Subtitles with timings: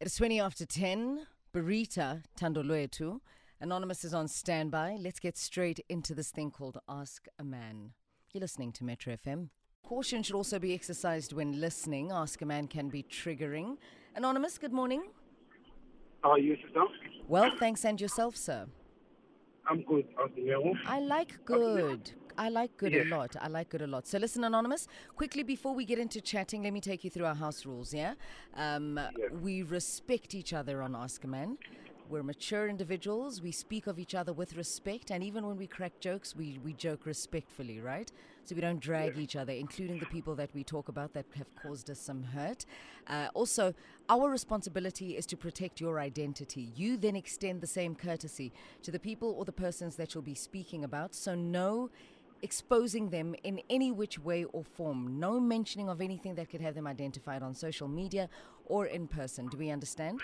[0.00, 1.26] It's 20 after 10.
[1.52, 3.18] Barita Tandolwetu.
[3.60, 4.96] Anonymous is on standby.
[5.00, 7.90] Let's get straight into this thing called Ask a Man.
[8.32, 9.48] You're listening to Metro FM.
[9.84, 12.12] Caution should also be exercised when listening.
[12.12, 13.76] Ask a Man can be triggering.
[14.14, 15.02] Anonymous, good morning.
[16.22, 16.84] How are you, sister?
[17.26, 18.66] Well, thanks, and yourself, sir.
[19.68, 20.06] I'm good.
[20.16, 20.74] How's the?
[20.86, 22.12] I like good.
[22.38, 23.34] I like good a lot.
[23.40, 24.06] I like good a lot.
[24.06, 27.34] So listen, Anonymous, quickly before we get into chatting, let me take you through our
[27.34, 28.14] house rules, yeah?
[28.56, 28.98] Um,
[29.42, 31.58] We respect each other on Ask a Man.
[32.08, 33.42] We're mature individuals.
[33.42, 35.10] We speak of each other with respect.
[35.10, 38.10] And even when we crack jokes, we, we joke respectfully, right?
[38.44, 41.54] So we don't drag each other, including the people that we talk about that have
[41.54, 42.64] caused us some hurt.
[43.06, 43.74] Uh, also,
[44.08, 46.72] our responsibility is to protect your identity.
[46.74, 48.52] You then extend the same courtesy
[48.84, 51.14] to the people or the persons that you'll be speaking about.
[51.14, 51.90] So, no
[52.42, 55.18] exposing them in any which way or form.
[55.18, 58.28] No mentioning of anything that could have them identified on social media
[58.66, 59.48] or in person.
[59.48, 60.20] Do we understand?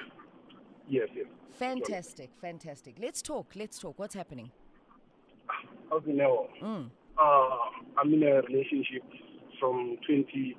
[0.88, 1.26] Yes, yes.
[1.58, 2.96] Fantastic, fantastic.
[3.00, 3.52] Let's talk.
[3.54, 3.98] Let's talk.
[3.98, 4.50] What's happening?
[5.90, 6.48] The mail?
[6.62, 6.90] Mm.
[7.20, 7.48] Uh,
[7.96, 9.02] I'm in a relationship
[9.60, 10.56] from 20,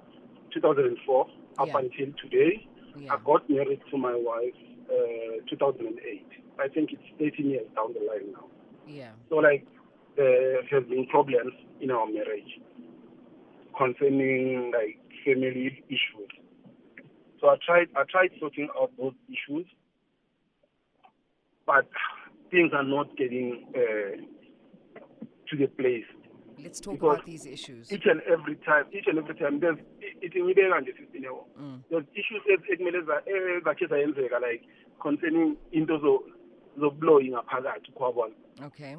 [0.53, 1.27] 2004
[1.59, 1.77] up Yeah.
[1.77, 2.67] until today.
[2.97, 3.13] Yeah.
[3.13, 4.55] I got married to my wife
[4.89, 6.25] uh, 2008.
[6.57, 8.45] I think it's 18 years down the line now.
[8.87, 9.11] Yeah.
[9.29, 9.65] So, like,
[10.17, 12.59] there have been problems in our marriage
[13.77, 16.29] concerning, like, family issues.
[17.41, 19.65] So I tried, I tried sorting out those issues,
[21.65, 21.87] but
[22.51, 24.15] things are not getting uh,
[25.49, 26.05] to the place.
[26.63, 27.91] Let's talk Because about these issues.
[27.91, 31.45] Each and every time, each and every time, there's it ngibeka nje sister Neo.
[31.59, 31.81] Mm.
[31.89, 33.23] There's issues ezi- ekumele za-
[33.57, 34.63] ezakhe zayenzeka like
[34.99, 36.23] concerning into
[36.79, 38.33] zobuloyi ngaphakathi kwabona.
[38.65, 38.95] Okay.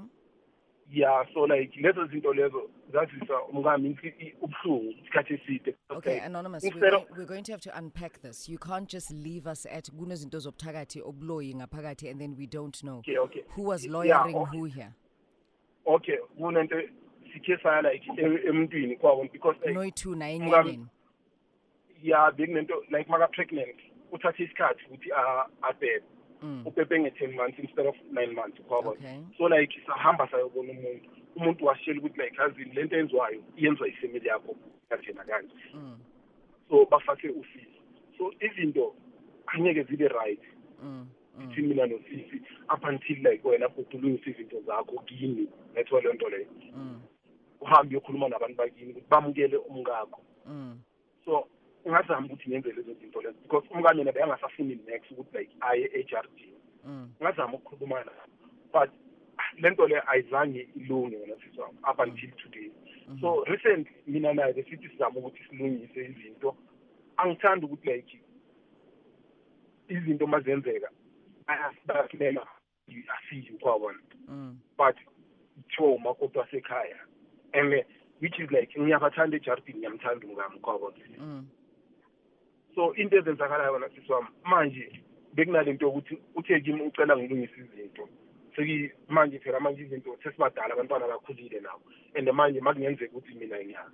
[0.89, 3.99] Yeah, so like lezo zinto lezo zazisa umkami
[4.41, 5.75] ubuhlungu isikhathi eside.
[5.91, 8.49] Okay, Anonymous, we're going, we're going to have to unpack this.
[8.49, 12.99] You can't just leave us at kunezinto zobuthakathi obuloyi ngaphakathi and then we don't know
[12.99, 13.43] okay, okay.
[13.49, 14.57] who was Yeah, lawyering okay.
[14.59, 14.95] who here.
[15.87, 16.77] Okay, kunento
[17.35, 18.03] sikhe saya like
[18.47, 20.87] emntwini kwabona because like Noitu na Mngani- enyangeni.
[22.03, 23.77] yeah bekunento like maka pregnant
[24.13, 26.05] uthathe isikhathi ukuthi a- abhebe.
[26.43, 26.63] Mm.
[26.67, 29.21] ubhebhe nge-ten months instead of nine months kwabona Okay.
[29.39, 34.29] so like sahamba sayobona umuntu umuntu wasitshela ukuthi like azini le nto enziwayo iyenziwa yifamily
[34.29, 34.57] yakho
[34.89, 35.99] kanjena kanje Mm.
[36.69, 37.81] so bafake usizo
[38.19, 38.95] so izinto
[39.47, 40.41] angeke zibe right
[40.83, 41.07] Mm.
[41.39, 41.47] Mm.
[41.49, 42.43] between mina nosisi
[42.75, 47.01] up until like wena futhi ulungise izinto zakho kini nethiwa leyo nto leyo Mm.
[47.61, 50.79] uhambe uyokhuluma nabantu bakini ukuthi bamukele umkakho Mm.
[51.25, 51.49] so
[51.89, 56.41] ngazama ukuthi ngenze lezo zinto lezo because umkami yena beyangasafuni next ukuthi like aye e-HRD
[56.85, 57.11] Mm.
[57.23, 58.19] ngazama ukukhuluma naye
[58.73, 58.91] but
[59.59, 62.71] le nto le ayizange ilunge wena sisi wami up until today
[63.21, 66.57] so recently mina naye besithi sizama ukuthi silungise izinto
[67.17, 68.21] angithandi ukuthi like
[69.89, 70.91] izinto mazenzeka
[71.47, 72.47] ayasibakulela
[73.17, 73.99] asiyi kwabona
[74.29, 74.59] Mm.
[74.79, 74.97] but
[75.55, 76.97] kuthiwa umakoti wasekhaya
[77.53, 77.85] and eh,
[78.21, 81.47] which is like ngiyabathanda ejardini ngiyamthanda umngami kwabona Mm.
[82.77, 84.93] So into ezenzakalayo wona sisi wami manje
[85.35, 88.09] bekunale nto yokuthi uthe kimi ucela ngilungise izinto.
[88.57, 91.83] Seki manje phela manje izinto sesibadala abantwana bakhulile nabo.
[92.15, 93.91] And manje makungenzeka ukuthi mina ngiya-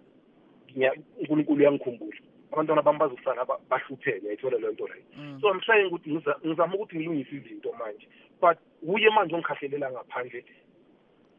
[0.76, 2.18] ngiya- unkulunkulu uyangikhumbula.
[2.52, 5.04] Abantwana bami bazosala ba- bahlupheke uyayithola leyo nto leyo.
[5.16, 5.38] Mm.
[5.40, 8.06] so i'm trying ukuthi ngiza- ngizama ukuthi ngilungise izinto manje.
[8.40, 10.44] But kuye manje ongikhahlelela ngaphandle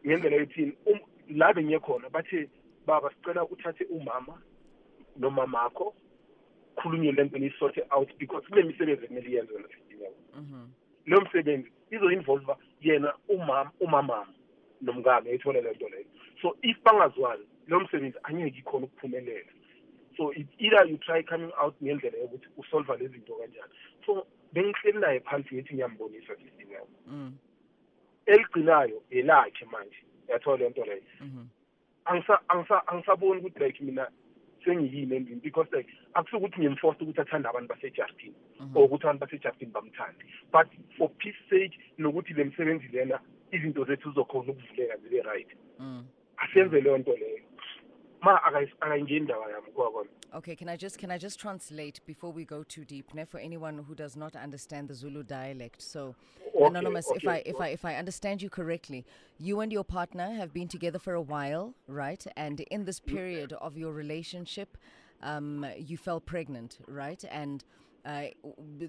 [0.06, 2.50] ngendlela yothini um- la bengiye khona bathe
[2.86, 4.42] baba sicela uthathe umama
[5.18, 5.94] nomamakho
[6.76, 10.68] khulunye le nto niyisorte out because kule misebenzi ekumele iyenze wena sidingayo Mhm.
[11.06, 14.34] leyo msebenzi izo-involva yena umama umamama
[14.82, 16.06] nomkami ayithole le nto leyo
[16.42, 19.52] so if bangazwani leyo msebenzi angeke ikhona ukuphumelela
[20.18, 23.74] so it's either you try coming out ngendlela yokuthi usolva lezi zinto kanjani
[24.06, 27.38] so bengihleli naye phansi ngithi ngiyambonisa sidingayo Mm.
[28.26, 29.98] eligcinayo elakhe manje
[30.28, 31.46] yathola le nto leyo Mhm.
[32.06, 34.08] angisa angisa angisaboni ukuthi like mina
[34.66, 38.78] sengiyini endini because like akusukuthi ngimforce ukuthi athande abantu basejardini Mhm.
[38.78, 40.68] or ukuthi abantu basejardini bamthande but
[40.98, 43.20] for peace sake nokuthi le msebenzi lena
[43.52, 45.48] izinto zethu zizokhona ukuvuleka zibe right
[45.80, 46.06] Mm.
[46.38, 47.40] asenze leyo nto leyo
[48.24, 52.44] ma akayi- akayingeni yami kwakona Okay, can I just can I just translate before we
[52.44, 55.80] go too deep, ne, for anyone who does not understand the Zulu dialect?
[55.82, 56.16] So,
[56.56, 59.06] Okay, anonymous, if I okay, if I if I understand you correctly,
[59.38, 62.26] you and your partner have been together for a while, right?
[62.36, 64.76] And in this period of your relationship,
[65.22, 67.24] um, you fell pregnant, right?
[67.30, 67.64] And
[68.06, 68.26] uh,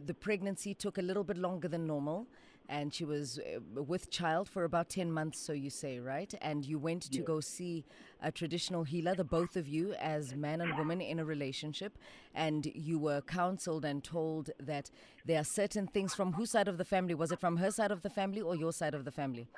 [0.07, 2.27] the pregnancy took a little bit longer than normal.
[2.69, 6.33] And she was uh, with child for about 10 months, so you say, right?
[6.41, 7.85] And you went to go see
[8.23, 11.99] a traditional healer, the both of you, as man and woman in a relationship,
[12.35, 14.91] and you were counseled and told that
[15.25, 17.15] there are certain things from whose side of the family?
[17.15, 19.49] Was it from her side of the family or your side of the family?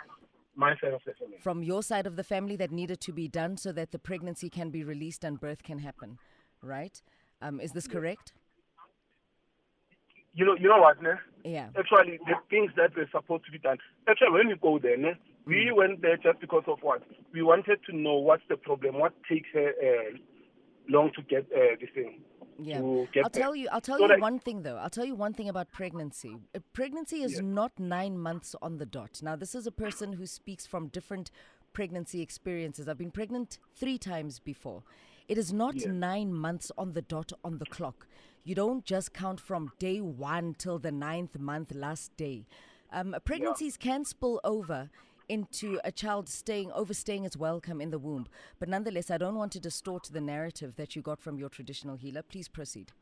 [0.57, 1.37] My side of the family.
[1.43, 4.49] From your side of the family that needed to be done so that the pregnancy
[4.49, 6.19] can be released and birth can happen,
[6.63, 7.01] right?
[7.43, 8.33] Um, is this correct?
[10.37, 11.13] You know, you know what, ne?
[11.45, 11.69] Yeah.
[11.79, 13.79] Actually, the things that were supposed to be done.
[14.07, 15.15] Actually, when we go there, ne,
[15.47, 15.77] we Mm.
[15.77, 17.03] went there just because of what
[17.33, 20.19] we wanted to know what's the problem, what takes her uh,
[20.89, 22.21] long to get uh, this thing.
[22.59, 22.81] Yeah.
[22.81, 23.25] I'll there.
[23.31, 24.77] tell you I'll tell So you like- one thing though.
[24.77, 26.37] I'll tell you one thing about pregnancy.
[26.55, 27.41] Uh, Pregnancy is Yeah.
[27.43, 29.23] not 9 months on the dot.
[29.23, 31.31] Now this is a person who speaks from different
[31.73, 32.89] pregnancy experiences.
[32.89, 34.83] I've been pregnant 3 times before.
[35.29, 35.91] It is not Yeah.
[35.91, 38.07] 9 months on the dot on the clock.
[38.45, 42.47] You don't just count from day 1 till the ninth month last day.
[42.93, 44.89] Um, pregnancies can spill over
[45.29, 48.29] into a child staying overstaying its welcome in the womb.
[48.61, 51.97] But nonetheless, I don't want to distort the narrative that you got from your traditional
[51.97, 52.23] healer.
[52.23, 52.93] Please proceed.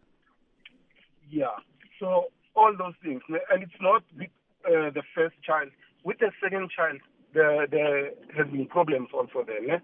[1.29, 1.56] Yeah.
[2.00, 4.31] So all those things, and it's not with
[4.67, 5.69] uh, the first child.
[6.05, 7.00] With the second child,
[7.35, 9.61] there there has been problems also there.
[9.61, 9.79] Ne?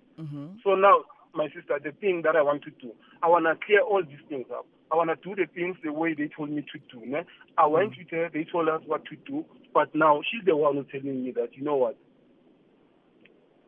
[0.64, 1.04] So now,
[1.34, 2.92] my sister, the thing that I want to do,
[3.22, 4.66] I want to clear all these things up.
[4.92, 7.06] I want to do the things the way they told me to do.
[7.06, 7.22] Ne?
[7.56, 10.76] I went with her, they told us what to do, but now she's the one
[10.76, 11.96] who's telling me that, you know what,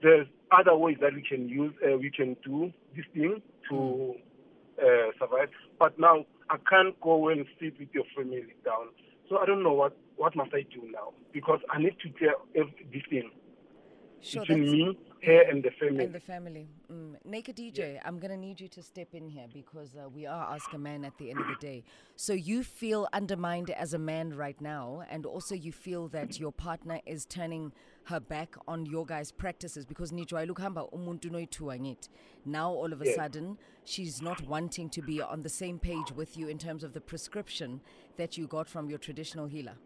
[0.02, 4.14] there's other ways that we can use, uh, we can do this thing to
[4.82, 5.48] uh, survive.
[5.78, 8.88] But now I can't go and sit with your family down.
[9.28, 12.34] So I don't know what what must I do now because I need to clear
[12.54, 13.30] every, this thing
[14.24, 16.04] Sure, between me, her, and the family.
[16.04, 16.68] and the family.
[16.92, 17.16] Mm.
[17.24, 20.54] Naked DJ, I'm going to need you to step in here because uh, we are
[20.54, 21.82] Ask a Man at the end of the day.
[22.14, 26.52] So you feel undermined as a man right now, and also you feel that your
[26.52, 27.72] partner is turning
[28.04, 32.08] her back on your guys' practices because nijwayele ukuhamba umuntu noyithuka ngithi.
[32.44, 33.16] Now all of a Yeah.
[33.16, 36.92] sudden she's not wanting to be on the same page with you in terms of
[36.92, 37.80] the prescription
[38.16, 39.76] that you got from your traditional healer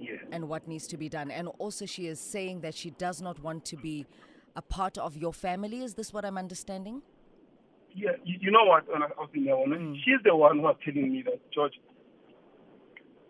[0.00, 0.16] yeah.
[0.32, 1.30] and what needs to be done.
[1.30, 4.06] And also, she is saying that she does not want to be
[4.54, 5.82] a part of your family.
[5.82, 7.02] Is this what I'm understanding?
[7.94, 9.96] Yeah, you, you know what, and I was in there, Mm.
[10.04, 11.72] she's the one who was telling me that, George,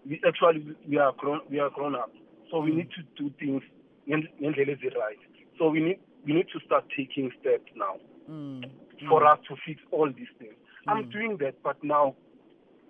[0.09, 2.13] we actually we are grown we are grown up,
[2.51, 2.65] so Mm.
[2.65, 3.63] we need to do things
[4.09, 5.19] right.
[5.59, 7.97] So we need we need to start taking steps now
[8.31, 8.69] Mm.
[9.09, 10.55] for us to fix all these things.
[10.89, 12.15] I'm doing that, but now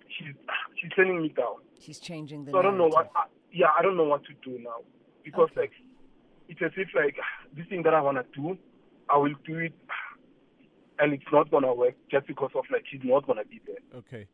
[0.07, 0.33] she's
[0.79, 1.57] she's turning me down.
[1.79, 3.09] She's changing the So I don't know what.
[3.15, 4.81] I, yeah, I don't know what to do now
[5.23, 5.61] because Okay.
[5.61, 5.71] like
[6.49, 7.15] it's as if like
[7.55, 8.57] this thing that I wanna do,
[9.09, 9.73] I will do it,
[10.99, 13.99] and it's not gonna work just because of like she's not gonna be there.
[13.99, 14.27] Okay.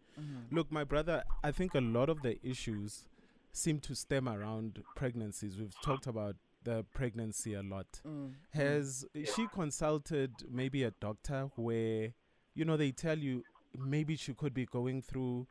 [0.52, 3.08] Look, my brother, I think a lot of the issues
[3.52, 5.58] seem to stem around pregnancies.
[5.58, 8.02] We've talked about the pregnancy a lot.
[8.08, 8.34] Mm.
[8.54, 9.06] Has
[9.36, 12.14] she consulted maybe a doctor where,
[12.54, 13.44] you know, they tell you
[13.76, 15.48] maybe she could be going through.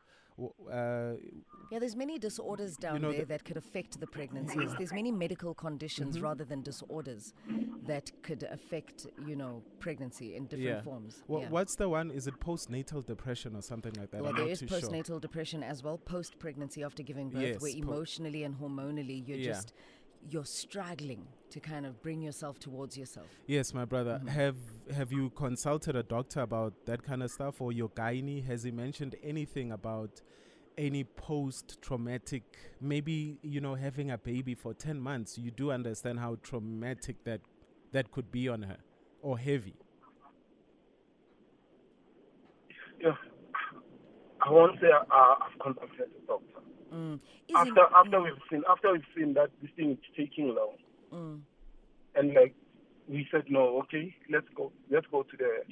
[0.71, 1.15] Uh,
[1.71, 4.71] Yeah, there's many disorders down know, there the- that could affect the pregnancies.
[4.77, 6.25] There's many medical conditions Mm-hmm.
[6.25, 7.33] rather than disorders
[7.87, 10.83] that could affect, you know, pregnancy in different yeah.
[10.83, 11.23] forms.
[11.29, 11.49] Wha- yeah.
[11.51, 12.11] What's the one?
[12.11, 14.23] Is it postnatal depression or something like that?
[14.23, 14.81] Well, I'm there is too sure.
[14.81, 19.27] postnatal depression as well, post pregnancy after giving birth, Yes, where po- emotionally and hormonally
[19.27, 19.53] you're Yeah.
[19.53, 19.73] just
[20.29, 23.27] you're struggling to kind of bring yourself towards yourself.
[23.47, 24.19] Yes, my brother.
[24.19, 24.29] Mm-hmm.
[24.29, 24.57] Have
[24.95, 28.45] Have you consulted a doctor about that kind of stuff, or your gynae?
[28.47, 30.23] Has he mentioned anything about
[30.79, 32.45] any post-traumatic?
[32.81, 35.39] Maybe you know, having a baby for ten months.
[35.39, 37.41] You do understand how traumatic that
[37.93, 38.79] that could be on her,
[39.21, 39.75] or heavy.
[43.01, 43.17] Yeah,
[44.41, 46.52] I won't say uh, I've contacted the doctor.
[46.93, 47.21] Mm.
[47.55, 50.77] After it- after we've seen after we've seen that this thing is taking long,
[51.13, 51.41] Mm.
[52.15, 52.55] and like
[53.09, 55.65] we said no, okay, let's go let's go to the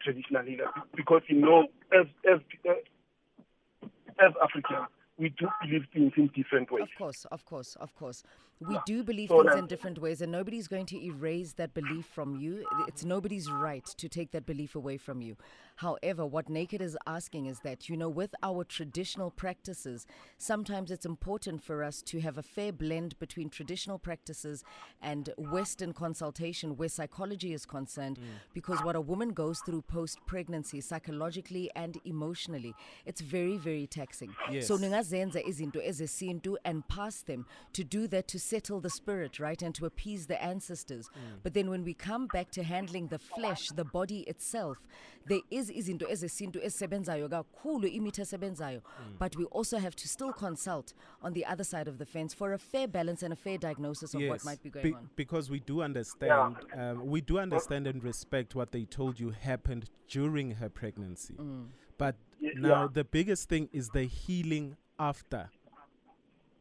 [0.00, 3.86] traditional healer because you know as as uh,
[4.20, 6.84] as Africans we do believe things in different ways.
[6.84, 8.22] Of course, of course, of course.
[8.60, 12.06] We do believe So things in different ways, and nobody's going to erase that belief
[12.06, 12.64] from you.
[12.88, 15.36] It's nobody's right to take that belief away from you.
[15.78, 20.06] However, what Naked is asking is that, you know, with our traditional practices,
[20.36, 24.62] sometimes it's important for us to have a fair blend between traditional practices
[25.00, 28.24] and Western consultation where psychology is concerned, mm.
[28.54, 32.74] because what a woman goes through post pregnancy, psychologically and emotionally,
[33.06, 34.30] it's very, very taxing.
[34.60, 35.08] So, Yes.
[35.08, 39.74] siyazenza izinto ezesintu and pass them to do that to settle the spirit right and
[39.74, 41.38] to appease the ancestors mm.
[41.42, 44.78] but then when we come back to handling the flesh the body itself
[45.26, 48.82] there is izinto ezesintu ezisebenzayo kakhulu imithi esebenzayo
[49.20, 52.52] but we also have to still consult on the other side of the fence for
[52.52, 55.50] a fair balance and a fair diagnosis of what might be going be- on because
[55.50, 60.50] we do understand, um, we do understand and respect what they told you happened during
[60.52, 61.34] her pregnancy.
[61.34, 61.66] Mm.
[61.98, 65.50] But Y- now the biggest thing is the healing after.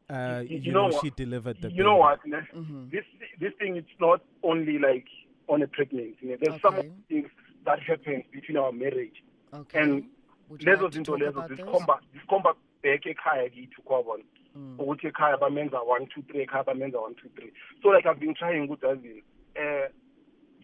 [0.10, 2.20] Uh, you, you know, know she delivered the you know what?
[2.26, 2.90] Mm-hmm.
[2.90, 3.04] this
[3.40, 5.06] this thing it's not only like
[5.50, 6.38] on a pregnancy ne?
[6.42, 6.76] there's some
[7.10, 7.30] things
[7.68, 10.04] that happens between our marriage okay and
[10.50, 11.58] Would you lezo like to zinto talk lezo about those?
[11.60, 14.24] zisikhomba zisikhomba back ekhaya kithi kwabona
[14.56, 14.80] Mm.
[14.80, 17.52] ukuthi ekhaya bamenza one two three ekhaya bamenza one two three
[17.84, 19.24] so like i've been trying ukuthi azini
[19.56, 19.88] uh,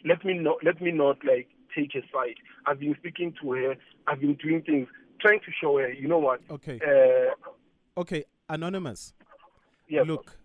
[0.03, 3.75] let me not let me not like take a side i've been speaking to her
[4.07, 4.87] i've been doing things
[5.19, 6.79] trying to show her you know what Okay.
[6.81, 7.31] uh,
[7.97, 9.13] Okay, Anonymous.
[9.87, 10.37] yes Look,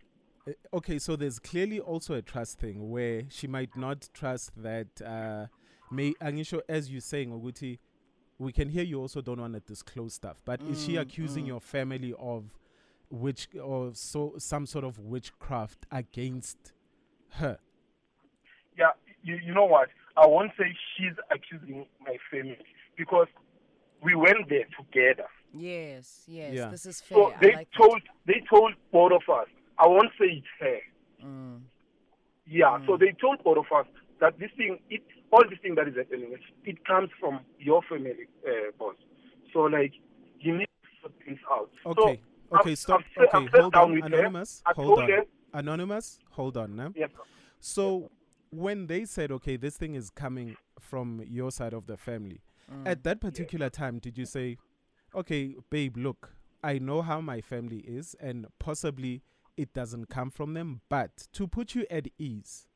[0.46, 4.88] uh, okay, so there's clearly also a trust thing where she might not trust that.
[5.00, 5.46] Uh,
[5.90, 7.78] may Angisho, as you're saying, Oguti,
[8.38, 10.40] we can hear you also don't want to disclose stuff.
[10.44, 11.48] But is she Mm, accusing mm.
[11.48, 12.44] your family of
[13.10, 16.72] witch or so some sort of witchcraft against
[17.30, 17.58] her?
[18.76, 18.90] yeah,
[19.22, 19.88] you, you know what?
[20.16, 20.64] I won't say
[20.96, 22.58] she's accusing my family
[22.96, 23.26] because
[24.02, 25.28] we went there together.
[25.54, 26.68] yes yes Yeah.
[26.68, 27.76] this is fair So they like that.
[27.76, 29.48] told they told both of us.
[29.78, 30.78] I won't say it's her.
[31.24, 31.60] Mm.
[32.46, 32.78] Yeah.
[32.86, 33.86] So they told both of us
[34.20, 37.82] that this thing, it all this thing that is happening, it, it comes from your
[37.88, 38.94] family, uh, boss.
[39.52, 39.92] So like
[40.40, 41.70] you need to sort things out.
[41.84, 42.20] So Okay,
[42.52, 43.00] okay, I've- stop.
[43.18, 44.02] I've okay, I've hold on.
[44.02, 44.62] Anonymous.
[44.66, 45.10] Hold on.
[45.10, 46.92] her- Anonymous, hold on now.
[46.94, 47.10] Yes.
[47.58, 48.10] So
[48.50, 52.40] when they said, okay, this thing is coming from your side of the family,
[52.84, 54.58] at that particular time, did you say,
[55.14, 59.22] okay, babe, look, I know how my family is, and possibly
[59.56, 62.66] it doesn't come from them, but to put you at ease,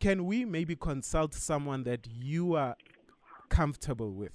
[0.00, 2.76] can we maybe consult someone that you are
[3.48, 4.32] comfortable with?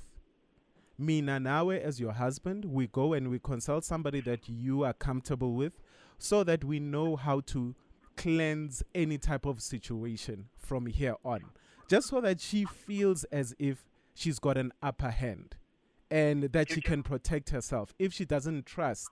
[0.97, 5.53] Mina Nawe, as your husband, we go and we consult somebody that you are comfortable
[5.53, 5.79] with
[6.17, 7.75] so that we know how to
[8.15, 11.41] cleanse any type of situation from here on.
[11.87, 15.55] Just so that she feels as if she's got an upper hand
[16.11, 17.93] and that she can protect herself.
[17.97, 19.09] If she doesn't trust,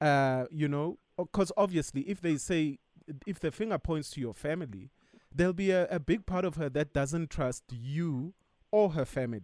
[0.00, 2.78] uh, you know, because obviously, if they say,
[3.26, 4.90] if the finger points to your family,
[5.34, 8.34] there'll be a, a big part of her that doesn't trust you
[8.70, 9.42] or her family.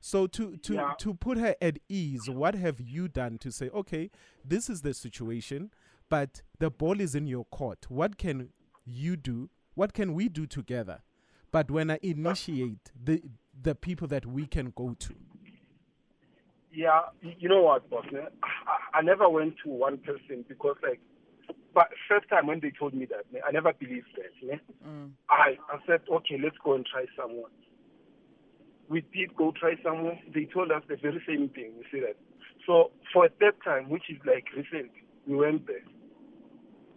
[0.00, 0.94] So to to Yeah.
[0.98, 4.10] to put her at ease, what have you done to say, okay,
[4.44, 5.70] this is the situation,
[6.08, 7.86] but the ball is in your court.
[7.88, 8.50] What can
[8.84, 9.48] you do?
[9.74, 11.02] What can we do together?
[11.52, 13.22] But when I initiate the
[13.62, 15.14] the people that we can go to.
[16.74, 18.06] Yeah, you know what, boss?
[18.12, 18.16] Eh?
[18.42, 21.00] I, I never went to one person because, like,
[21.74, 24.60] but first time when they told me that, I never believed that.
[24.86, 25.10] Mm.
[25.30, 27.50] I, I said, okay, let's go and try someone.
[28.88, 30.18] We did go try someone.
[30.34, 31.72] They told us the very same thing.
[31.78, 32.16] You see that?
[32.66, 34.90] So for a third time, which is like recent,
[35.26, 35.84] we went there.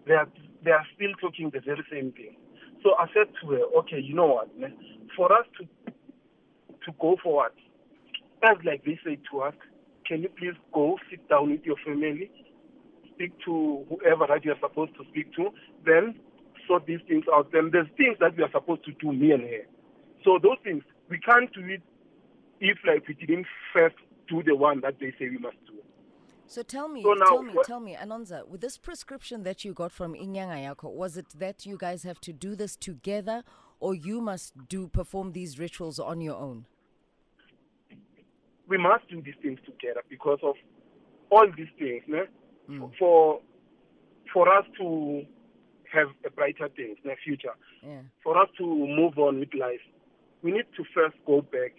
[0.08, 0.28] They are
[0.64, 2.36] they are still talking the very same thing.
[2.84, 4.50] So I said to her, okay, you know what?
[5.16, 5.92] For us to
[6.86, 7.54] to go forward,
[8.44, 9.54] as like they say to us,
[10.06, 12.30] can you please go sit down with your family,
[13.16, 15.50] speak to whoever that you are supposed to speak to,
[15.86, 16.16] then
[16.68, 17.52] sort these things out.
[17.52, 19.66] Then there's things that we are supposed to do, me and her.
[20.24, 21.82] So those things we can't do it
[22.60, 23.96] if like we didn't first
[24.28, 25.74] do the one that they say we must do.
[26.48, 29.66] So tell me, So now tell me, what- tell me, Anonza, with this prescription that
[29.66, 33.44] you got from Inyanga Yako, was it that you guys have to do this together
[33.80, 36.66] or you must do perform these rituals on your own?
[38.68, 40.56] We must do these things together because of
[41.30, 42.26] all these things, ne?
[42.70, 42.92] Mm.
[42.98, 43.40] for
[44.34, 45.24] for us to
[45.94, 47.54] have a brighter things in the future.
[47.84, 48.02] Yeah.
[48.24, 49.80] for us to move on with life,
[50.42, 51.74] we need to first go back,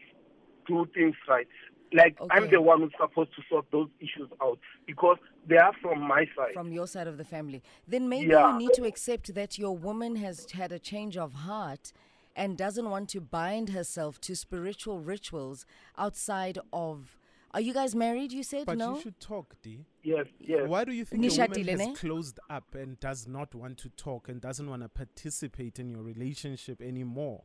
[0.67, 1.49] do things right.
[1.93, 6.01] Like I'm the one who's supposed to sort those issues out because they are from
[6.01, 6.53] my side.
[6.55, 7.63] From your side of the family.
[7.87, 8.53] Then maybe Yeah.
[8.53, 11.93] you need to accept that your woman has had a change of heart
[12.35, 15.65] and doesn't want to bind herself to spiritual rituals
[15.99, 17.17] outside of.
[17.57, 18.33] Are you guys married?
[18.33, 18.97] You said But no?
[18.97, 19.87] you should talk, D.
[20.03, 20.69] yes, yes.
[20.69, 21.87] Why do you think a woman Nishadile, ne?
[21.87, 25.89] has closed up and does not want to talk and doesn't want to participate in
[25.89, 27.45] your relationship anymore?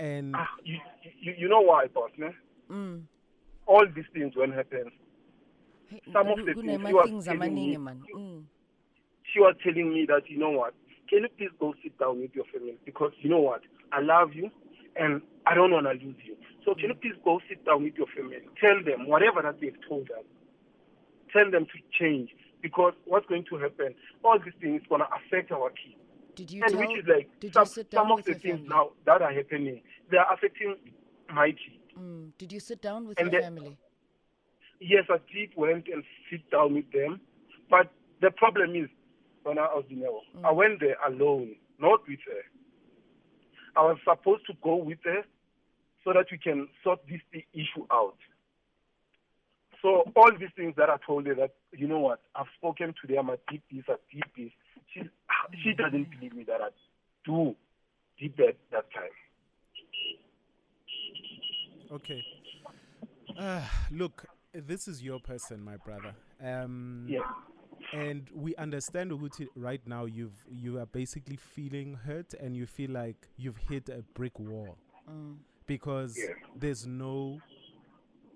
[0.00, 0.78] And Ah, you,
[1.20, 2.10] you, you know why, boss?
[2.18, 2.30] Ne?
[2.68, 3.02] Mm.
[3.66, 4.90] All these things when happen,
[5.86, 8.02] Hey, Some of the gu- things kunema you are things telling amaningi, me- man.
[8.16, 8.42] Mm.
[9.32, 10.74] she was telling me that you know what?
[11.08, 13.60] Can you please go sit down with your family because you know what?
[13.92, 14.50] I love you
[14.96, 16.36] and I don't want to lose you.
[16.64, 18.38] So can you please go sit down with your family?
[18.60, 20.24] Tell them whatever that they've told us.
[21.32, 22.30] tell them to change
[22.60, 25.96] because what's going to happen, all these things is going to affect our kids.
[26.36, 26.80] Did you and tell?
[26.80, 28.68] which is like did some, you sit down some of the things family?
[28.68, 30.76] now that are happening, they are affecting
[31.32, 31.82] my kids.
[31.98, 32.32] Mm.
[32.38, 33.76] Did you sit down with And your the- family?
[34.80, 37.20] Yes, I did went and sit down with them,
[37.70, 38.88] but the problem is
[39.42, 42.42] when I was in Neo, I went there alone, not with her.
[43.76, 45.22] I was supposed to go with her
[46.04, 47.20] so that we can sort this
[47.52, 48.16] issue out.
[49.80, 53.12] So all these things that I told her that you know what I've spoken to
[53.12, 54.52] them, I did this, I did this.
[54.94, 55.00] She
[55.62, 56.68] she doesn't believe me that I
[57.24, 57.54] do
[58.18, 59.10] did that that time.
[61.90, 62.22] Okay.
[63.38, 66.14] Uh, look, this is your person, my brother.
[66.42, 67.20] Um, Yeah.
[67.92, 72.90] and we understand Uguti right now you've you are basically feeling hurt and you feel
[72.90, 74.78] like you've hit a brick wall
[75.10, 75.38] Mm.
[75.76, 76.34] Because Yeah.
[76.54, 77.40] there's no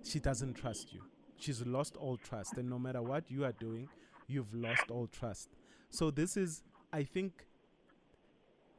[0.03, 1.03] she doesn't trust you.
[1.39, 3.89] She's lost all trust and no matter what you are doing
[4.29, 5.49] you've lost all trust.
[5.91, 6.63] So this is
[6.93, 7.47] i think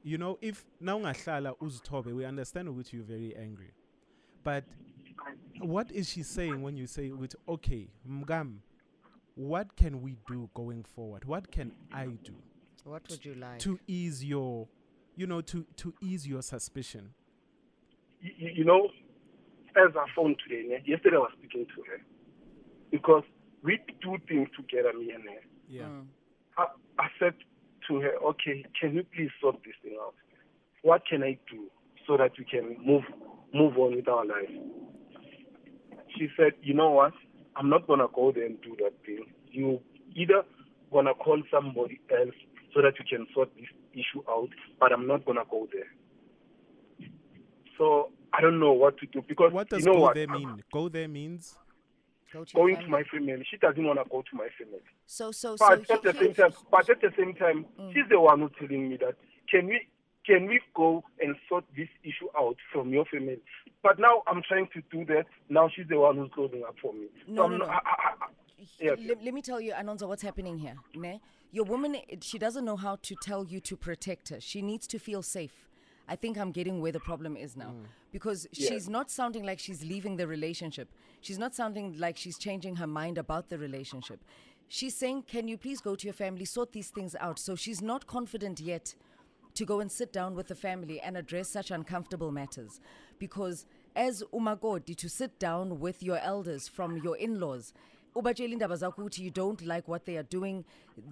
[0.03, 3.71] you know if now ungahlala uzithobe we understand which you're very angry.
[4.43, 4.63] But
[5.59, 8.59] what is she saying when you say with okay mgam
[9.35, 11.25] what can we do going forward?
[11.25, 12.35] What can i do
[12.85, 13.59] What would you like?
[13.59, 14.67] to ease your
[15.15, 17.13] you know to to ease your suspicion
[18.21, 18.89] you, you you know,
[19.75, 22.01] as I phoned today, ne, yesterday I was speaking to her
[22.91, 23.24] because
[23.63, 25.41] we do things together, me and her.
[25.67, 26.05] yeah Mm.
[26.57, 26.65] I,
[27.00, 27.33] I said
[27.88, 30.15] to her, okay, can you please sort this thing out?
[30.81, 31.67] What can I do
[32.07, 33.03] so that we can move
[33.53, 34.50] move on with our life?
[36.17, 37.13] She said, you know what?
[37.55, 39.25] I'm not gonna go there and do that thing.
[39.51, 39.79] You
[40.15, 40.43] either
[40.91, 42.36] gonna call somebody else
[42.74, 45.88] so that you can sort this issue out, but I'm not gonna go there.
[47.77, 50.15] So I don't know what to do because what does you know go what?
[50.15, 51.55] there mean go there means
[52.34, 53.46] Go to your Going to my family.
[53.50, 54.79] She doesn't wanna go to my family.
[55.05, 55.65] So so so.
[55.65, 57.93] But he- at the he- same time, but at the same time, Mm.
[57.93, 59.15] she's the one who's telling me that
[59.50, 59.88] can we
[60.25, 63.39] can we go and sort this issue out from your family?
[63.81, 65.25] But now I'm trying to do that.
[65.48, 67.07] Now she's the one who's closing up for me.
[67.27, 67.74] No, I'm no, not- no.
[67.74, 68.27] I- I- I-
[68.79, 68.96] Yeah.
[69.00, 70.75] Let, let me tell you, Anonza, what's happening here.
[70.96, 71.22] Ne?
[71.51, 74.41] Your woman, she doesn't know how to tell you to protect her.
[74.41, 75.66] She needs to feel safe.
[76.07, 77.71] I think I'm getting where the problem is now.
[77.71, 77.85] Mm.
[78.11, 78.69] Because Yeah.
[78.69, 80.89] she's not sounding like she's leaving the relationship.
[81.21, 84.23] She's not sounding like she's changing her mind about the relationship.
[84.69, 87.39] She's saying, Can you please go to your family, sort these things out?
[87.39, 88.95] So she's not confident yet
[89.55, 92.79] to go and sit down with the family and address such uncomfortable matters.
[93.19, 97.73] Because as umagodi, to sit down with your elders from your in-laws,
[98.17, 100.63] ubatshela indaba zakho ukuthi you don't like what they are doing,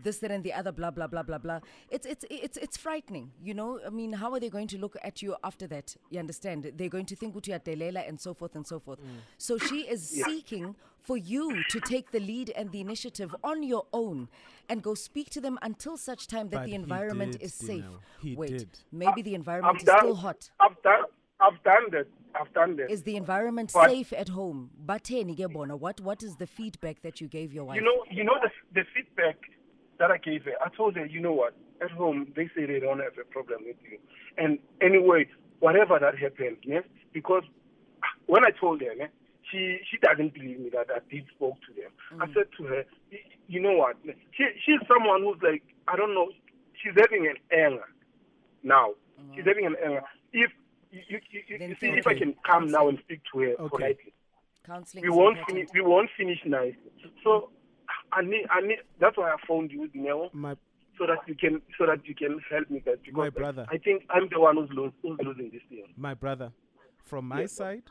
[0.03, 1.59] this, that, and the other, blah, blah, blah, blah, blah.
[1.89, 3.79] It's, it's, it's, it's frightening, you know?
[3.85, 5.95] I mean, how are they going to look at you after that?
[6.09, 6.71] You understand?
[6.75, 8.99] They're going to think ukuthi uyadelela and so forth and so forth.
[8.99, 9.19] Mm.
[9.37, 13.85] So she is seeking for you to take the lead and the initiative on your
[13.93, 14.27] own
[14.67, 17.83] and go speak to them until such time that But the environment did, is safe.
[17.83, 17.99] Dino.
[18.21, 18.69] He Wait, did.
[18.91, 20.49] maybe the environment I've is done, still hot.
[20.59, 21.03] I've done.
[21.39, 22.07] I've done that.
[22.33, 22.91] I've done that.
[22.91, 24.71] Is the environment But- safe at home?
[24.87, 27.75] Ke What what is the feedback that you gave your wife?
[27.75, 29.37] You know, you know the the feedback
[29.99, 30.53] that I gave her.
[30.63, 31.53] I told her, you know what?
[31.81, 33.97] At home, they say they don't have a problem with you.
[34.37, 35.27] And anyway,
[35.59, 37.43] whatever that happened, yes, because
[38.27, 38.93] when I told her,
[39.51, 41.91] she she doesn't believe me that I did spoke to them.
[42.19, 42.33] I mm.
[42.33, 42.83] said to her,
[43.47, 43.97] you know what?
[44.31, 46.29] She she's someone who's like, I don't know,
[46.81, 47.87] she's having an anger
[48.63, 48.93] now.
[49.35, 49.47] She's mm.
[49.47, 50.01] having an anger.
[50.33, 50.51] If
[50.95, 53.39] you, you, you, you, Then you see, if I can come now and speak to
[53.39, 53.69] her Okay.
[53.69, 54.13] politely
[54.65, 55.67] Counseling we won't finish.
[55.73, 56.77] We won't finish nicely.
[57.23, 57.51] So
[58.11, 58.45] I need.
[58.49, 58.79] I need.
[58.99, 60.55] That's why I phoned you now, my
[60.97, 62.95] so that you can, so that you can help me, guys.
[63.05, 63.65] Because My brother.
[63.69, 65.83] I think I'm the one who's, lose, who's losing this thing.
[65.97, 66.51] my brother
[67.03, 67.83] from my Yes, side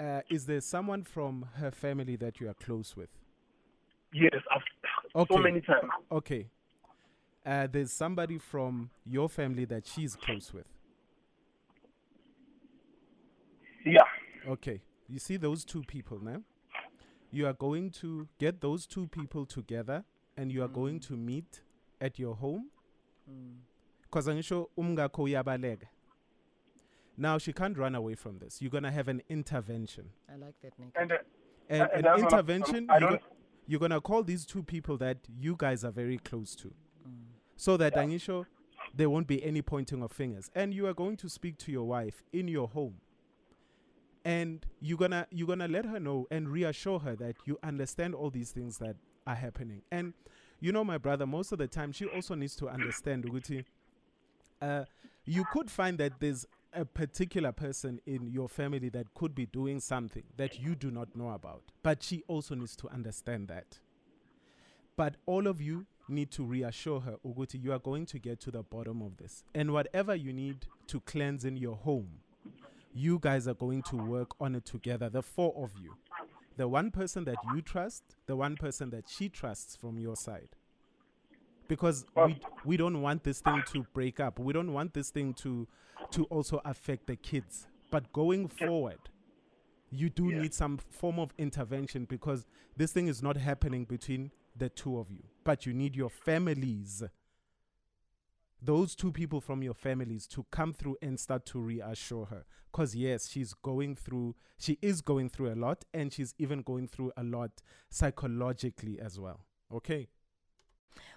[0.00, 3.10] uh, is there someone from her family that you are close with
[4.12, 4.62] Yes, I've
[5.14, 5.34] Okay.
[5.34, 5.90] so many times.
[6.10, 6.48] okay
[7.44, 10.66] uh, there's somebody from your family that she's close with
[13.84, 14.02] Yeah.
[14.50, 14.82] Okay.
[15.08, 16.42] You see those two people now?
[17.32, 20.04] You are going to get those two people together
[20.36, 21.06] and you are going mm.
[21.08, 21.62] to meet
[22.00, 22.70] at your home.
[23.30, 23.58] Mm.
[24.02, 25.86] Because angisho umngakho uyabaleka.
[27.16, 28.60] Now she can't run away from this.
[28.60, 30.10] You're gonna have an intervention.
[30.28, 30.88] I like that, Nick.
[30.96, 31.16] And uh,
[31.68, 33.22] And and uh, an that's intervention, I you're, don't-
[33.68, 36.68] you're gonna call these two people that you guys are very close to.
[36.68, 37.26] Mm.
[37.56, 38.46] So that Angisho,
[38.94, 40.50] there won't be any pointing of fingers.
[40.54, 42.96] And you are going to speak to your wife in your home.
[44.24, 48.30] And you're gonna you're gonna let her know and reassure her that you understand all
[48.30, 49.82] these things that are happening.
[49.90, 50.12] And
[50.60, 53.64] you know, my brother, most of the time she also needs to understand Uguti,
[54.60, 54.84] uh,
[55.24, 59.80] you could find that there's a particular person in your family that could be doing
[59.80, 61.62] something that you do not know about.
[61.82, 63.78] But she also needs to understand that.
[64.96, 68.50] But all of you need to reassure her, Uguti, you are going to get to
[68.50, 69.44] the bottom of this.
[69.54, 72.20] And whatever you need to cleanse in your home,
[72.92, 75.96] you guys are going to work on it together, the four of you.
[76.56, 80.56] The one person that you trust, the one person that she trusts from your side.
[81.68, 84.38] Because we, we don't want this thing to break up.
[84.38, 85.68] We don't want this thing to
[86.12, 87.68] to also affect the kids.
[87.90, 89.10] But going forward,
[89.90, 90.38] you do Yeah.
[90.38, 95.10] need some form of intervention because this thing is not happening between the two of
[95.10, 95.22] you.
[95.44, 97.04] But you need your families
[98.62, 102.94] those two people from your families to come through and start to reassure her because
[102.94, 107.12] yes she's going through she is going through a lot and she's even going through
[107.16, 107.50] a lot
[107.88, 110.08] psychologically as well okay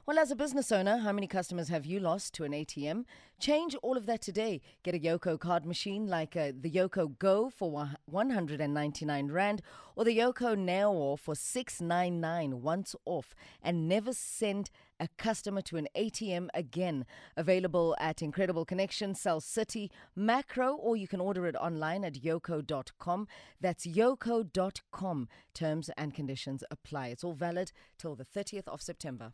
[0.06, 3.06] Well, as a business owner, how many customers have you lost to an ATM?
[3.40, 4.60] Change all of that today.
[4.84, 7.72] Get a Yoco card machine like uh, the Yoco Go for
[8.06, 9.62] 199 Rand
[9.96, 14.70] or the Yoco Neo for 699 once off and never send
[15.04, 17.06] a customer to an ATM again.
[17.36, 23.28] Available at Incredible Connection, Cell City, Makro, or you can order it online at yoco.com.
[23.60, 25.28] That's yoco.com.
[25.54, 27.08] Terms and conditions apply.
[27.08, 29.34] It's all valid till the 30th of September.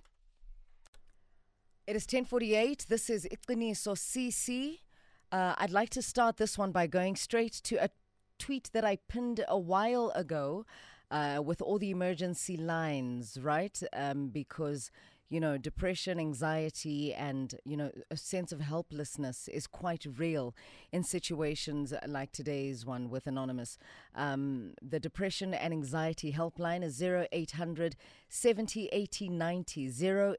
[1.85, 2.87] It is 1048.
[2.89, 4.79] This is Iqiniso CC.
[5.31, 7.89] Uh, I'd like to start this one by going straight to a
[8.39, 10.65] tweet that I pinned a while ago
[11.11, 13.81] uh, with all the emergency lines, right?
[13.93, 14.91] Um, because,
[15.29, 20.55] you know, depression, anxiety, and, you know, a sense of helplessness is quite real
[20.91, 23.77] in situations like today's one with Anonymous.
[24.15, 27.95] Um, the depression and anxiety helpline is 0800
[28.27, 29.91] 70 80 90.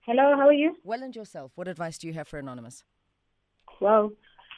[0.00, 0.76] Hello, how are you?
[0.82, 1.52] Well and yourself.
[1.54, 2.82] What advice do you have for Anonymous?
[3.80, 4.12] Well,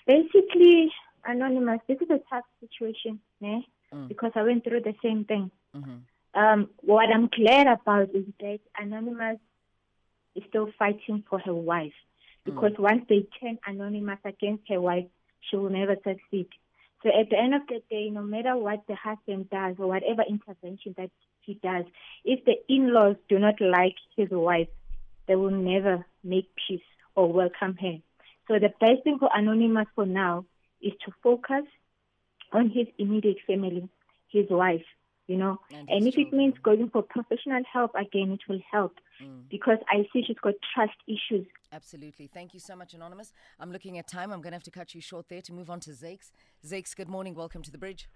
[0.06, 0.90] basically,
[1.26, 3.60] Anonymous, this is a tough situation, eh?
[3.92, 4.08] Mm.
[4.08, 5.50] because I went through the same thing.
[5.76, 6.40] Mm-hmm.
[6.40, 9.38] Um, what I'm glad about is that Anonymous
[10.34, 11.92] is still fighting for her wife,
[12.44, 15.06] because once they turn Anonymous against her wife,
[15.48, 16.48] she will never succeed.
[17.04, 20.22] So at the end of the day, no matter what the husband does or whatever
[20.26, 21.10] intervention that
[21.42, 21.84] he does,
[22.24, 24.68] if the in-laws do not like his wife,
[25.28, 26.80] they will never make peace
[27.14, 27.98] or welcome her.
[28.48, 30.46] So the best thing for Anonymous for now
[30.80, 31.64] is to focus
[32.52, 33.86] on his immediate family,
[34.28, 34.84] his wife,
[35.26, 35.60] you know.
[35.70, 39.48] And And, if it means going for professional help again, it will help Mm.
[39.48, 41.46] because I see she's got trust issues.
[41.72, 42.26] Absolutely.
[42.26, 43.32] Thank you so much, Anonymous.
[43.60, 44.32] I'm looking at time.
[44.32, 46.32] I'm going to have to cut you short there to move on to Zakes.
[46.66, 47.34] Zakes, good morning.
[47.34, 48.08] Welcome to the bridge.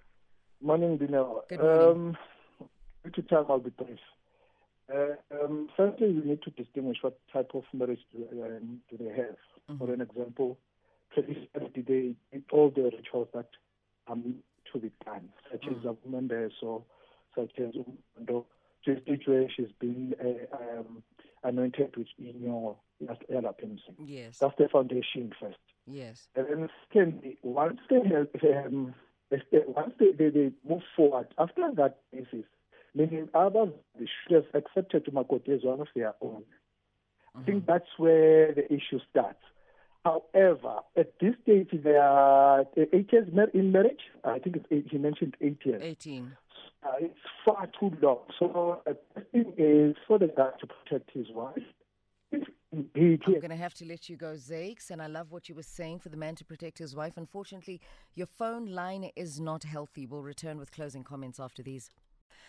[0.61, 1.43] Morning, Dineo.
[1.49, 2.17] Good morning.
[2.65, 3.99] Um, to time, I'll be brief.
[4.93, 9.15] Uh, um, firstly, we need to distinguish what type of marriage do, um, do they
[9.15, 9.37] have.
[9.79, 10.59] For an example,
[11.13, 13.49] traditionally they did all the rituals that
[14.11, 14.37] um
[14.73, 16.85] to be done, such as a woman there, so
[17.35, 18.45] such as umuntu,
[18.85, 21.03] to a stage where she's been uh, um,
[21.45, 22.77] anointed with inyo
[24.05, 24.39] Yes.
[24.39, 25.59] That's the foundation first.
[25.87, 26.29] Yes.
[26.35, 28.95] And then secondly, once they um,
[29.69, 32.47] once they, they, they move forward, after that basis,
[32.95, 36.45] meaning others they should have accepted Makoti as one of their own.
[37.37, 39.39] I think that's where the issue starts.
[40.05, 44.01] However, at this stage, there are eight years in marriage.
[44.25, 45.83] I think it's eight, he mentioned eight years.
[45.83, 46.33] 18.
[46.85, 48.21] Uh, it's far too long.
[48.39, 51.63] So uh, the thing is for the guy to protect his wife.
[52.31, 54.91] If indeed he I'm going to have to let you go, Zakes.
[54.91, 57.15] And I love what you were saying for the man to protect his wife.
[57.17, 57.81] Unfortunately,
[58.15, 60.07] your phone line is not healthy.
[60.07, 61.91] We'll return with closing comments after these.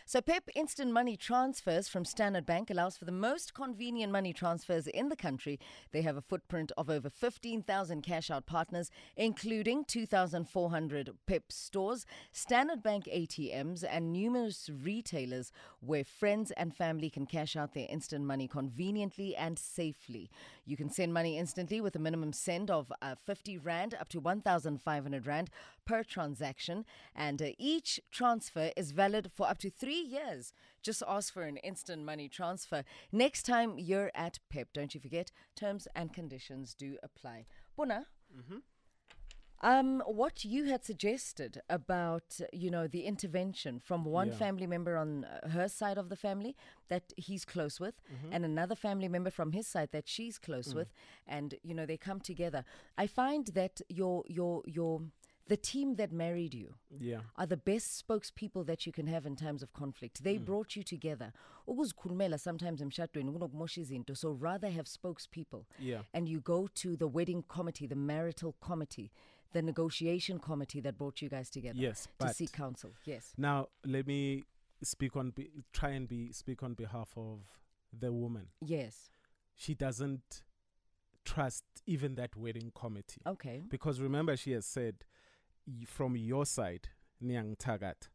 [0.05, 4.87] So, PEP Instant Money Transfers from Standard Bank allows for the most convenient money transfers
[4.87, 5.59] in the country.
[5.91, 12.81] They have a footprint of over 15,000 cash out partners, including 2,400 PEP stores, Standard
[12.81, 18.47] Bank ATMs, and numerous retailers where friends and family can cash out their instant money
[18.47, 20.29] conveniently and safely.
[20.69, 24.19] You can send money instantly with a minimum send of uh, 50 Rand up to
[24.19, 25.49] 1,500 Rand
[25.83, 30.53] per transaction, and uh, each transfer is valid for up to three years.
[30.83, 32.83] Just ask for an instant money transfer.
[33.11, 37.47] Next time you're at PEP, don't you forget, terms and conditions do apply.
[37.75, 38.05] Bona,
[39.61, 44.35] Um, what you had suggested about, you know, the intervention from one Yeah.
[44.35, 46.55] family member on uh, her side of the family
[46.87, 48.33] that he's close with, Mm-hmm.
[48.33, 50.43] and another family member from his side that she's Mm.
[50.45, 50.93] close with,
[51.27, 52.63] and you know they come together.
[52.97, 55.01] I find that your your your
[55.47, 57.21] the team that married you Yeah.
[57.35, 60.23] are the best spokespeople that you can have in times of conflict.
[60.23, 61.33] They brought you together.
[61.67, 64.15] Ukuzikhulumela sometimes emshadweni kunokumosha izinto.
[64.15, 65.65] So rather have spokespeople.
[65.79, 66.03] Yeah.
[66.13, 69.11] And you go to the wedding committee, the marital committee,
[69.53, 71.77] the negotiation committee that brought you guys together.
[71.79, 72.91] Yes, To seek counsel.
[73.05, 73.33] Yes.
[73.37, 74.43] Now, let me
[74.83, 77.39] speak on, be, try and be speak on behalf of
[77.97, 78.47] the woman.
[78.61, 79.09] Yes.
[79.55, 80.43] She doesn't
[81.25, 83.63] trust even that wedding committee Okay.
[83.69, 85.03] because remember she has said
[85.85, 86.89] from your side,
[87.23, 88.07] Nyang Tagat.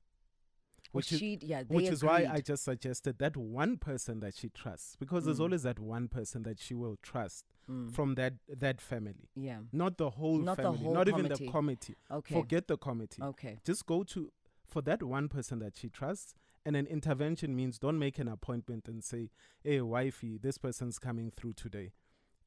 [0.94, 4.48] Which is, she, yeah, which is why I just suggested that one person that she
[4.48, 5.42] trusts because there's Mm.
[5.42, 7.90] always that one person that she will trust Mm.
[7.92, 9.60] from that that family yeah.
[9.72, 12.34] not the whole Not the family whole not even the committee Okay.
[12.34, 13.58] forget the committee Okay.
[13.64, 14.30] just go to
[14.66, 16.34] for that one person that she trusts
[16.66, 19.30] and an intervention means don't make an appointment and say
[19.62, 21.92] hey wifey this person's coming through today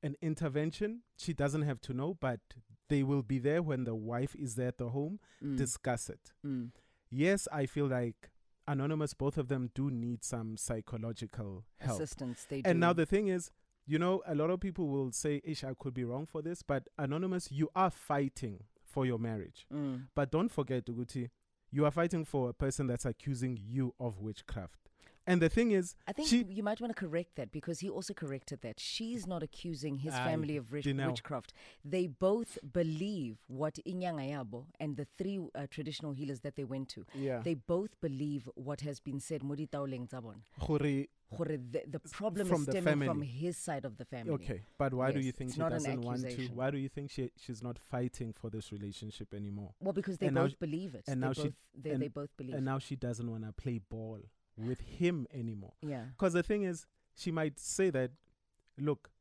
[0.03, 2.39] an intervention she doesn't have to know but
[2.87, 5.57] they will be there when the wife is there at the home Mm.
[5.57, 6.71] discuss it Mm.
[7.09, 8.29] yes i feel like
[8.67, 12.45] anonymous both of them do need some psychological help Assistance.
[12.49, 12.69] They do.
[12.69, 13.51] and now the thing is,
[13.85, 16.61] you know, a lot of people will say, Ish, I could be wrong for this,
[16.61, 19.65] but Anonymous, you are fighting for your marriage.
[19.73, 20.07] Mm.
[20.13, 21.29] But don't forget, Uguti,
[21.71, 24.86] you are fighting for a person that's accusing you of witchcraft.
[25.27, 27.89] And the thing is, I think she, you might want to correct that because he
[27.89, 28.79] also corrected that.
[28.79, 31.51] She's not accusing his family of rich, witchcraft.
[31.83, 37.05] They both believe what Inyangayabo and the three uh, traditional healers that they went to,
[37.13, 39.43] yeah, they both believe what has been said.
[39.43, 40.39] Muri taoleng tsa bona.
[40.65, 44.31] Gore- Gore The, the problem From is stemming from his side of the family.
[44.35, 46.47] okay, but why do you think she doesn't want to?
[46.55, 49.71] Why do you think she she's not fighting for this relationship anymore?
[49.81, 51.03] Well, because they And both believe it.
[51.09, 52.55] and they now she- they, and- they both believe.
[52.55, 54.19] And now she doesn't want to play ball
[54.57, 55.73] with him anymore.
[55.81, 56.05] yeah.
[56.11, 58.11] Because the thing is, she might say that,
[58.77, 59.11] look,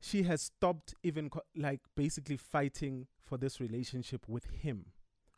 [0.00, 4.86] she has stopped even co- like basically fighting for this relationship with him,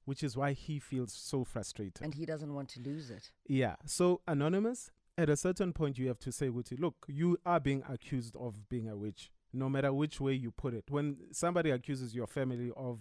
[0.04, 2.02] which is why he feels so frustrated.
[2.02, 3.30] And he doesn't want to lose it.
[3.46, 3.76] yeah.
[3.86, 7.82] So, Anonymous, at a certain point, you have to say, Guti, look, you are being
[7.88, 10.84] accused of being a witch, no matter which way you put it.
[10.90, 13.00] When somebody accuses your family of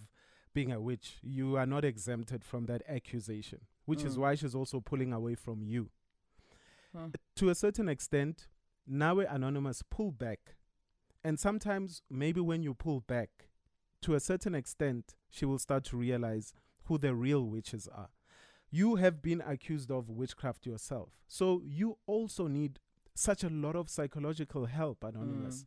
[0.53, 4.21] being a witch, you are not exempted from that accusation, which is Mm.
[4.21, 5.89] why she's also pulling away from you
[6.97, 7.07] Hmm.
[7.36, 8.47] to a certain extent,
[8.88, 10.55] now Anonymous pull back.
[11.23, 13.49] And sometimes, maybe when you pull back,
[14.01, 16.53] to a certain extent, she will start to realize
[16.86, 18.10] who the real witches are.
[18.69, 21.10] You have been accused of witchcraft yourself.
[21.27, 22.79] So you also need
[23.13, 25.65] such a lot of psychological help, Anonymous.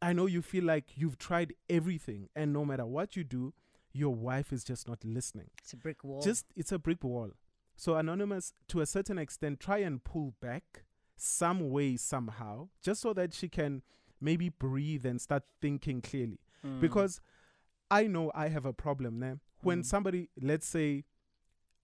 [0.00, 3.54] I know you feel like you've tried everything, and no matter what you do,
[3.92, 6.22] your wife is just not listening It's a brick wall.
[6.22, 7.32] just it's a brick wall
[7.76, 10.84] so anonymous to a certain extent try and pull back
[11.16, 13.82] some way somehow just so that she can
[14.20, 16.80] maybe breathe and start thinking clearly Mm.
[16.80, 17.20] because
[17.90, 19.84] i know i have a problem now when Mm.
[19.84, 21.04] somebody let's say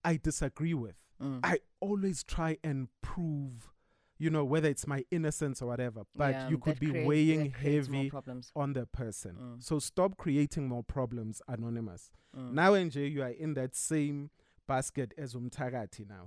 [0.05, 1.41] i disagree with Mm.
[1.43, 3.73] i always try and prove
[4.17, 7.43] you know whether it's my innocence or whatever but Yeah, you could be creates- weighing
[7.45, 9.63] that creates more heavy on the person Mm.
[9.63, 12.51] so stop creating more problems anonymous Mm.
[12.53, 14.29] now, NJ, you are in that same
[14.73, 16.25] basket as Umtagati now.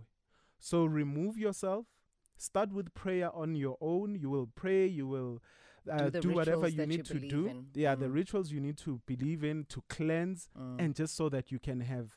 [0.58, 1.86] So remove yourself.
[2.36, 4.16] Start with prayer on your own.
[4.16, 4.86] You will pray.
[4.86, 5.42] You will
[5.90, 7.46] uh, the do, whatever you that you need to do.
[7.46, 7.66] in.
[7.74, 8.14] Yeah, the Mm.
[8.14, 10.76] rituals you need to believe in to cleanse, Mm.
[10.82, 12.16] and just so that you can have,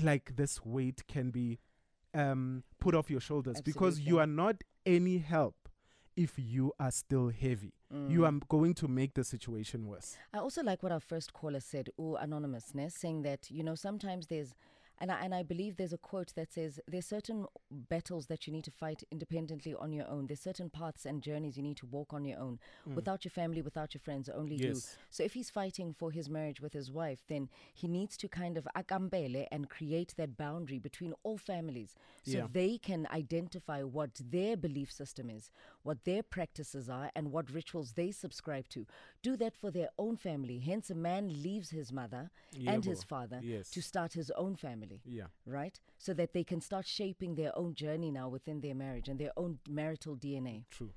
[0.00, 1.58] like, this weight can be
[2.14, 5.68] um, put off your shoulders because you are not any help
[6.14, 7.72] if you are still heavy.
[7.90, 8.26] You Mm.
[8.28, 10.16] are going to make the situation worse.
[10.32, 14.26] I also like what our first caller said, oh, anonymousness, saying that, you know, sometimes
[14.28, 14.54] there's,
[15.00, 18.52] and I, and I believe there's a quote that says, there's certain battles that you
[18.52, 20.26] need to fight independently on your own.
[20.26, 22.58] There's certain paths and journeys you need to walk on your own,
[22.94, 24.72] without your family, without your friends, only you.
[24.72, 24.96] Mm.
[25.10, 28.56] So if he's fighting for his marriage with his wife, then he needs to kind
[28.56, 32.46] of akambele and create that boundary between all families so Yeah.
[32.52, 35.50] they can identify what their belief system is,
[35.84, 38.86] what their practices are, and what rituals they subscribe to.
[39.22, 40.58] Do that for their own family.
[40.58, 42.30] Hence, a man leaves his mother
[42.66, 43.70] and his father Yes.
[43.70, 45.00] to start his own family.
[45.04, 45.28] Yeah.
[45.46, 45.78] Right?
[45.98, 49.32] So that they can start shaping their own journey now within their marriage and their
[49.36, 50.64] own marital DNA.
[50.70, 50.92] True.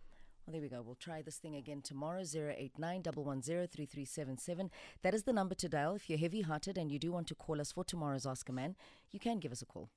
[0.46, 0.82] Well, there we go.
[0.82, 4.70] We'll try this thing again tomorrow, 089 110
[5.02, 5.96] That is the number to dial.
[5.96, 8.54] If you're heavy hearted and you do want to call us for tomorrow's Ask a
[8.54, 8.78] Man,
[9.12, 9.90] you can give us a call.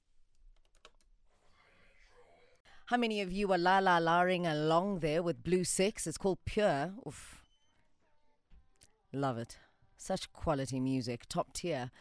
[2.90, 6.09] How many of you are la la laring along there with Blue Six?
[6.09, 6.94] It's called Pure.
[7.07, 7.40] Oof.
[9.12, 9.59] Love it.
[9.96, 11.92] Such quality music, top tier.